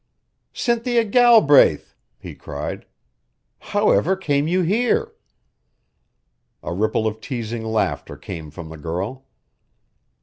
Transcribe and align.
"Cynthia 0.51 1.03
Galbraith!" 1.03 1.93
he 2.17 2.33
cried. 2.33 2.87
"How 3.59 3.91
ever 3.91 4.15
came 4.15 4.47
you 4.47 4.63
here?" 4.63 5.13
A 6.63 6.73
ripple 6.73 7.05
of 7.05 7.21
teasing 7.21 7.63
laughter 7.63 8.17
came 8.17 8.49
from 8.49 8.69
the 8.69 8.77
girl. 8.77 9.27